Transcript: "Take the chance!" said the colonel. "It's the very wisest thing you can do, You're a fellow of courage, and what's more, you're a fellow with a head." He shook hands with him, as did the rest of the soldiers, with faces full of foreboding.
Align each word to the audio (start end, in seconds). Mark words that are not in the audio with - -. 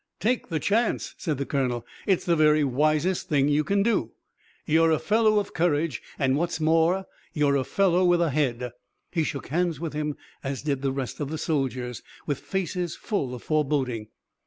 "Take 0.19 0.47
the 0.49 0.59
chance!" 0.59 1.13
said 1.19 1.37
the 1.37 1.45
colonel. 1.45 1.85
"It's 2.07 2.25
the 2.25 2.35
very 2.35 2.63
wisest 2.63 3.29
thing 3.29 3.49
you 3.49 3.63
can 3.63 3.83
do, 3.83 4.13
You're 4.65 4.89
a 4.89 4.97
fellow 4.97 5.37
of 5.37 5.53
courage, 5.53 6.01
and 6.17 6.35
what's 6.35 6.59
more, 6.59 7.05
you're 7.33 7.55
a 7.55 7.63
fellow 7.63 8.03
with 8.03 8.19
a 8.19 8.31
head." 8.31 8.71
He 9.11 9.23
shook 9.23 9.49
hands 9.49 9.79
with 9.79 9.93
him, 9.93 10.17
as 10.43 10.63
did 10.63 10.81
the 10.81 10.91
rest 10.91 11.19
of 11.19 11.29
the 11.29 11.37
soldiers, 11.37 12.01
with 12.25 12.39
faces 12.39 12.95
full 12.95 13.35
of 13.35 13.43
foreboding. 13.43 14.07